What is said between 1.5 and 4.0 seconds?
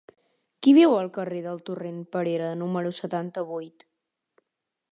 Torrent de Perera número setanta-vuit?